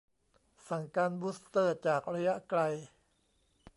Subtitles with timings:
[0.69, 2.61] สั่งการบูสเตอร์จากระยะไกล